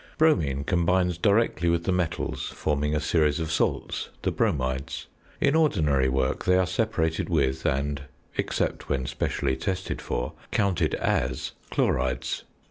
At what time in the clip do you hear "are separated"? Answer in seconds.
6.57-7.29